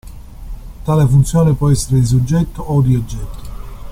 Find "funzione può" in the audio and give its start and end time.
1.07-1.69